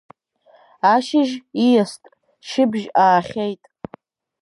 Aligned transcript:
Ашьыжь 0.93 1.33
ииаст, 1.65 2.03
шьыбжь 2.47 2.87
аахьеит. 3.03 3.63